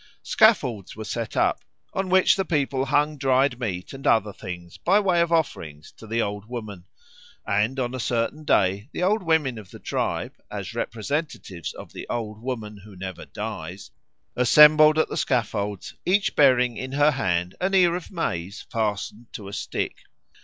[0.23, 1.63] Scaffolds were set up,
[1.93, 6.07] on which the people hung dried meat and other things by way of offerings to
[6.07, 6.85] the Old Woman;
[7.45, 12.07] and on a certain day the old women of the tribe, as representatives of the
[12.09, 13.91] Old Woman who Never Dies,
[14.35, 19.47] assembled at the scaffolds each bearing in her hand an ear of maize fastened to
[19.49, 19.97] a stick.